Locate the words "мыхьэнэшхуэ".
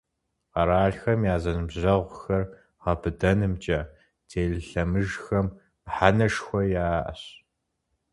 5.83-6.61